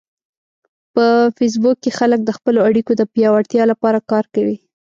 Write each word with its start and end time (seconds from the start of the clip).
په 0.93 1.05
فېسبوک 1.37 1.77
کې 1.83 1.91
خلک 1.99 2.19
د 2.25 2.29
خپلو 2.37 2.59
اړیکو 2.67 2.91
د 2.97 3.01
پیاوړتیا 3.13 3.63
لپاره 3.71 3.99
کار 4.11 4.25
کوي 4.35 4.57